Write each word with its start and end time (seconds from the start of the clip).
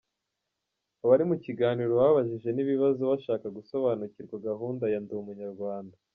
Abari 1.03 1.23
mu 1.29 1.35
kiganiro 1.43 1.91
babajije 2.01 2.49
n’ibibazo 2.53 3.01
bashaka 3.11 3.45
gusobanukirwa 3.57 4.35
gahunda 4.47 4.83
ya 4.93 4.99
Ndi 5.03 5.13
umunyarwanda. 5.21 5.95